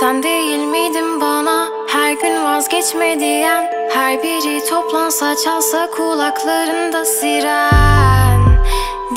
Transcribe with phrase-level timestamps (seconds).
[0.00, 1.68] Sen değil miydin bana?
[1.88, 8.40] Her gün vazgeçme diyen Her biri toplansa çalsa kulaklarında siren.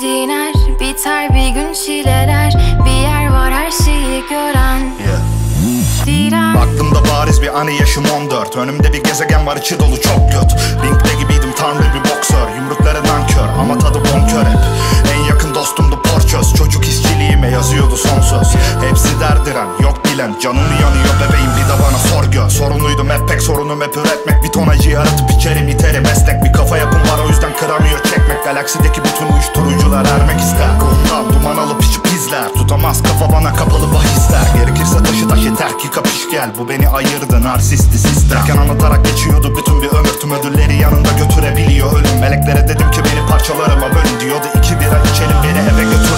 [0.02, 2.54] Diner biter bir gün çileler.
[2.86, 4.80] Bir yer var her şeyi gören.
[4.80, 5.38] Yeah.
[6.06, 6.56] Diren.
[6.56, 10.52] Aklımda bariz bir anı yaşım 14 Önümde bir gezegen var içi dolu çok göt.
[10.84, 12.56] Ringde gibiydim tanrı bir boksör.
[12.56, 14.17] Yumrukları nankör ama tadı bonkör
[18.88, 23.42] Hepsi derdiren yok bilen Canını yanıyor bebeğim bir de bana sor gör Sorunluydum hep pek
[23.42, 24.44] sorunum hep üretmek.
[24.44, 26.06] Bir tonacıyı aratıp içerim iterim.
[26.06, 28.44] Esnek Bir kafa yapım var o yüzden kıramıyor çekmek.
[28.44, 30.70] Galaksideki bütün uyuşturucular ermek ister.
[30.82, 32.54] Ruhtan duman alıp içip izler.
[32.54, 34.46] Tutamaz kafa bana kapalı bahisler.
[34.58, 36.50] Gerekirse taşı taş yeter ki kapış gel.
[36.60, 38.38] Bu beni ayırdı narsisti sistem.
[38.38, 40.16] Derken anlatarak geçiyordu bütün bir ömür.
[40.22, 41.94] Tüm ödülleri yanında götürebiliyor.
[42.00, 44.48] Ölüm Meleklere dedim ki beni parçalarıma bölün Diyordu.
[44.58, 46.18] İki bira içelim beni eve götür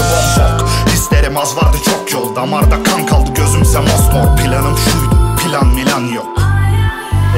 [0.60, 6.14] bombok Hislerim az vardı çok yol Damarda kan kaldı gözümse mosmor Planım şuydu plan milan
[6.16, 6.28] yok.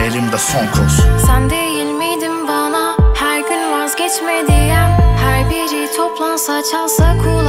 [0.04, 1.06] Elimde son koz.
[1.26, 2.96] Sen değil miydin bana?
[3.16, 4.90] Her gün vazgeçme diyen
[5.24, 7.41] Her biri toplansa çalsa kulaklarında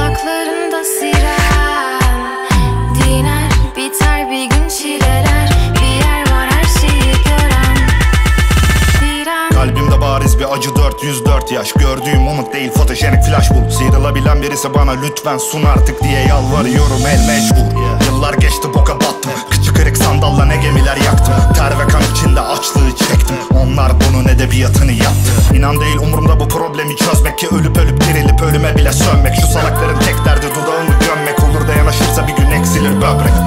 [10.23, 11.73] bariz bir acı 404 yaş.
[11.73, 17.01] Gördüğüm umut değil fotojenik flash bu Sıyrılabilen birisi bana lütfen sun artık diye yalvarıyorum.
[17.07, 17.81] El mecbur.
[18.05, 19.31] Yıllar geçti boka battım.
[19.49, 21.33] Kıçı kırık sandalla ne gemiler yaktım.
[21.55, 23.35] Ter ve kan içinde açlığı çektim.
[23.55, 25.55] Onlar bunun edebiyatını yaptı.
[25.55, 29.35] İnan değil umurumda bu problemi çözmek Ki ölüp ölüp dirilip ölüme bile sönmek.
[29.35, 31.43] Şu salakların tek derdi dudağımı gömmek.
[31.43, 33.42] Olur da yanaşırsa bir gün eksilir böbrek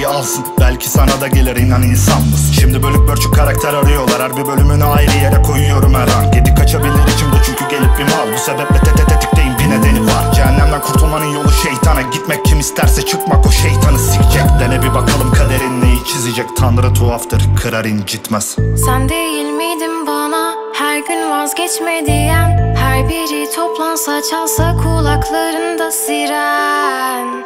[0.00, 0.44] şeyi alsın.
[0.60, 2.52] Belki sana da gelir inan insan mısın?
[2.60, 4.22] Şimdi bölük bölçük karakter arıyorlar.
[4.22, 6.32] Her bir bölümünü ayrı yere koyuyorum her an.
[6.32, 8.32] Gedi kaçabilir içimde çünkü gelip bir mal.
[8.34, 10.34] Bu sebeple tete tetikteyim bir nedeni var.
[10.34, 12.02] Cehennemden kurtulmanın yolu şeytana.
[12.02, 14.42] Gitmek kim isterse çıkmak o şeytanı sikecek.
[14.60, 16.46] Dene bir bakalım kaderin neyi çizecek.
[16.56, 18.56] Tanrı tuhaftır kırar incitmez.
[18.84, 20.54] Sen değil miydin bana?
[20.74, 27.44] Her gün vazgeçme diyen Her biri toplansa çalsa kulaklarında siren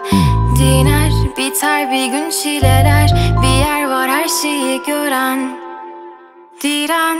[1.55, 3.11] biter bir gün çileler
[3.43, 5.57] Bir yer var her şeyi gören
[6.63, 7.19] Diren